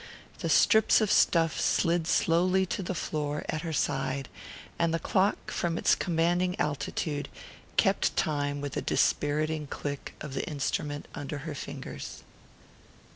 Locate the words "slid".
1.61-2.07